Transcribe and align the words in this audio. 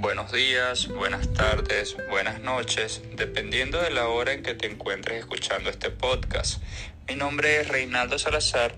buenos 0.00 0.32
días, 0.32 0.88
buenas 0.88 1.30
tardes, 1.34 1.94
buenas 2.08 2.40
noches, 2.40 3.02
dependiendo 3.16 3.80
de 3.82 3.90
la 3.90 4.08
hora 4.08 4.32
en 4.32 4.42
que 4.42 4.54
te 4.54 4.66
encuentres 4.66 5.18
escuchando 5.18 5.68
este 5.68 5.90
podcast. 5.90 6.62
Mi 7.06 7.16
nombre 7.16 7.60
es 7.60 7.68
Reinaldo 7.68 8.18
Salazar 8.18 8.74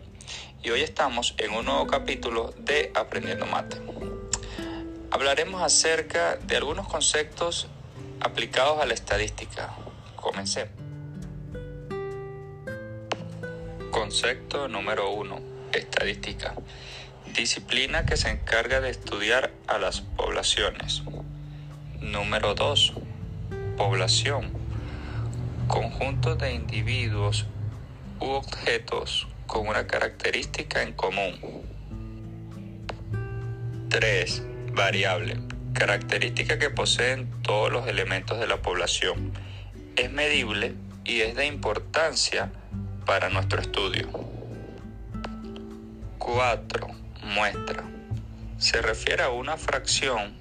y 0.65 0.71
hoy 0.71 0.81
estamos 0.81 1.35
en 1.39 1.53
un 1.53 1.67
nuevo 1.67 1.87
capítulo 1.87 2.53
de 2.59 2.91
Aprendiendo 2.95 3.47
Mate. 3.47 3.77
Hablaremos 5.13 5.63
acerca 5.63 6.37
de 6.37 6.57
algunos 6.57 6.89
conceptos 6.89 7.69
aplicados 8.21 8.81
a 8.81 8.87
la 8.87 8.95
estadística. 8.95 9.77
Comencemos. 10.17 10.75
Concepto 13.93 14.67
número 14.67 15.11
1. 15.11 15.41
Estadística 15.73 16.55
disciplina 17.33 18.05
que 18.05 18.17
se 18.17 18.31
encarga 18.31 18.81
de 18.81 18.91
estudiar 18.91 19.51
a 19.67 19.79
las 19.79 20.01
poblaciones. 20.01 21.03
Número 22.01 22.55
2. 22.55 22.95
Población. 23.77 24.53
Conjunto 25.67 26.37
de 26.37 26.53
individuos 26.53 27.47
u 28.21 28.27
objetos 28.27 29.29
con 29.47 29.67
una 29.67 29.87
característica 29.87 30.83
en 30.83 30.93
común. 30.93 31.39
3. 33.89 34.43
Variable. 34.73 35.39
Característica 35.73 36.59
que 36.59 36.71
poseen 36.71 37.31
todos 37.43 37.73
los 37.73 37.89
elementos 37.89 38.39
de 38.39 38.47
la 38.47 38.61
población. 38.61 39.33
Es 39.97 40.11
medible 40.13 40.75
y 41.05 41.21
es 41.21 41.35
de 41.35 41.47
importancia 41.47 42.53
para 43.07 43.31
nuestro 43.31 43.61
estudio. 43.61 44.09
4 46.19 47.02
muestra. 47.23 47.85
Se 48.59 48.81
refiere 48.81 49.23
a 49.23 49.31
una 49.31 49.57
fracción 49.57 50.37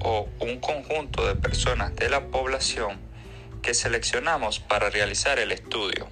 o 0.00 0.28
un 0.40 0.60
conjunto 0.60 1.26
de 1.26 1.36
personas 1.36 1.94
de 1.96 2.08
la 2.08 2.26
población 2.26 2.98
que 3.62 3.74
seleccionamos 3.74 4.60
para 4.60 4.90
realizar 4.90 5.38
el 5.38 5.52
estudio. 5.52 6.08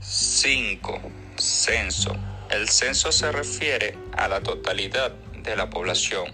5. 0.00 1.00
Censo. 1.36 2.16
El 2.50 2.68
censo 2.68 3.12
se 3.12 3.30
refiere 3.30 3.96
a 4.16 4.26
la 4.28 4.40
totalidad 4.40 5.12
de 5.42 5.54
la 5.54 5.70
población. 5.70 6.32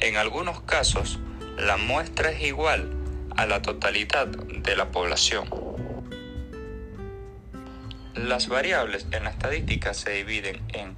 En 0.00 0.16
algunos 0.16 0.60
casos, 0.62 1.18
la 1.56 1.76
muestra 1.76 2.30
es 2.30 2.42
igual 2.42 2.92
a 3.36 3.46
la 3.46 3.62
totalidad 3.62 4.26
de 4.26 4.76
la 4.76 4.90
población. 4.90 5.48
Las 8.14 8.48
variables 8.48 9.06
en 9.12 9.24
la 9.24 9.30
estadística 9.30 9.94
se 9.94 10.10
dividen 10.10 10.62
en 10.72 10.96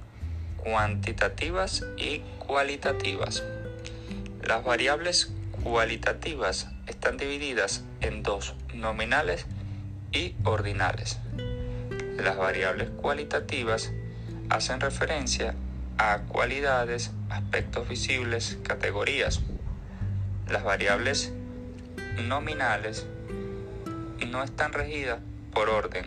cuantitativas 0.63 1.85
y 1.97 2.19
cualitativas. 2.39 3.43
Las 4.43 4.63
variables 4.63 5.31
cualitativas 5.63 6.69
están 6.87 7.17
divididas 7.17 7.83
en 8.01 8.23
dos, 8.23 8.55
nominales 8.73 9.45
y 10.11 10.35
ordinales. 10.43 11.19
Las 12.17 12.37
variables 12.37 12.89
cualitativas 12.89 13.91
hacen 14.49 14.79
referencia 14.79 15.55
a 15.97 16.19
cualidades, 16.27 17.11
aspectos 17.29 17.87
visibles, 17.87 18.57
categorías. 18.63 19.41
Las 20.49 20.63
variables 20.63 21.31
nominales 22.27 23.05
no 24.27 24.43
están 24.43 24.73
regidas 24.73 25.19
por 25.53 25.69
orden. 25.69 26.05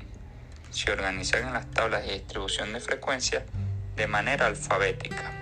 Se 0.70 0.90
organizan 0.90 1.46
en 1.46 1.52
las 1.52 1.70
tablas 1.70 2.06
de 2.06 2.14
distribución 2.14 2.72
de 2.72 2.80
frecuencia 2.80 3.44
de 3.96 4.06
manera 4.06 4.46
alfabética. 4.46 5.32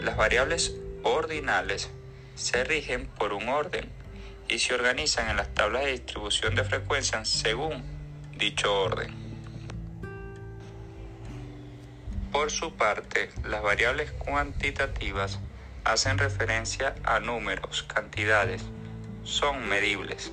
Las 0.00 0.16
variables 0.16 0.74
ordinales 1.02 1.90
se 2.34 2.64
rigen 2.64 3.06
por 3.06 3.32
un 3.32 3.48
orden 3.48 3.90
y 4.48 4.58
se 4.58 4.74
organizan 4.74 5.30
en 5.30 5.36
las 5.36 5.54
tablas 5.54 5.84
de 5.84 5.92
distribución 5.92 6.54
de 6.54 6.64
frecuencias 6.64 7.28
según 7.28 7.82
dicho 8.36 8.74
orden. 8.82 9.14
Por 12.32 12.50
su 12.50 12.74
parte, 12.74 13.30
las 13.44 13.62
variables 13.62 14.10
cuantitativas 14.10 15.38
hacen 15.84 16.18
referencia 16.18 16.96
a 17.04 17.20
números, 17.20 17.84
cantidades, 17.84 18.62
son 19.22 19.68
medibles. 19.68 20.32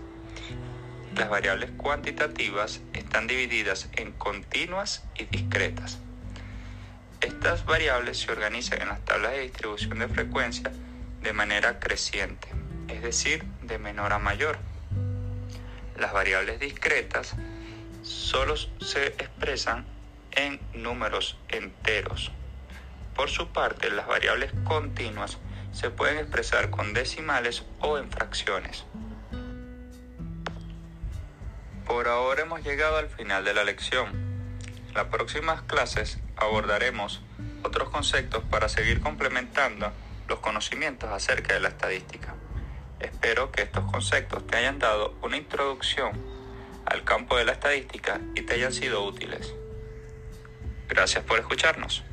Las 1.16 1.30
variables 1.30 1.72
cuantitativas 1.72 2.82
están 2.94 3.28
divididas 3.28 3.90
en 3.94 4.14
continuas 4.14 5.04
y 5.16 5.26
discretas. 5.26 6.00
Estas 7.22 7.66
variables 7.66 8.20
se 8.20 8.32
organizan 8.32 8.82
en 8.82 8.88
las 8.90 9.06
tablas 9.06 9.34
de 9.34 9.42
distribución 9.42 10.00
de 10.00 10.08
frecuencia 10.08 10.72
de 11.22 11.34
manera 11.34 11.80
creciente, 11.80 12.48
es 12.88 13.04
decir, 13.04 13.44
de 13.62 13.78
menor 13.78 14.12
a 14.12 14.20
mayor. 14.20 14.58
Las 15.98 16.14
variables 16.14 16.59
discretas 16.59 17.36
solo 18.02 18.56
se 18.58 19.08
expresan 19.08 19.86
en 20.32 20.59
números 20.74 21.38
enteros. 21.50 22.32
Por 23.16 23.30
su 23.30 23.50
parte, 23.50 23.92
las 23.92 24.08
variables 24.08 24.52
continuas 24.64 25.38
se 25.72 25.92
pueden 25.92 26.18
expresar 26.18 26.72
con 26.72 26.94
decimales 26.94 27.64
o 27.80 28.00
en 28.00 28.09
fracciones. 28.09 28.86
Por 31.86 32.08
ahora 32.08 32.44
hemos 32.44 32.64
llegado 32.64 32.98
al 32.98 33.09
final 33.09 33.46
de 33.46 33.53
la 33.53 33.64
lección. 33.64 34.09
Las 34.96 35.06
próximas 35.06 35.62
clases 35.62 36.18
abordaremos 36.41 37.22
otros 37.63 37.90
conceptos 37.90 38.44
para 38.50 38.68
seguir 38.69 39.02
complementando 39.02 39.91
los 40.28 40.40
conocimientos 40.40 41.09
acerca 41.09 41.53
de 41.53 41.59
la 41.59 41.69
estadística. 41.69 42.35
Espero 43.00 43.52
que 43.52 43.63
estos 43.63 43.90
conceptos 43.91 44.46
te 44.47 44.57
hayan 44.57 44.79
dado 44.79 45.16
una 45.22 45.38
introducción 45.38 46.12
al 46.85 47.03
campo 47.03 47.38
de 47.38 47.46
la 47.46 47.53
estadística 47.53 48.19
y 48.35 48.41
te 48.41 48.56
hayan 48.56 48.74
sido 48.74 49.03
útiles. 49.03 49.53
Gracias 50.88 51.24
por 51.24 51.40
escucharnos. 51.40 52.03